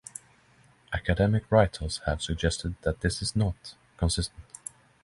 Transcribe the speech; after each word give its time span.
Academic 0.93 1.43
writers 1.51 2.01
have 2.07 2.23
suggested 2.23 2.73
that 2.81 3.01
this 3.01 3.21
is 3.21 3.35
not 3.35 3.75
consistent. 3.97 4.43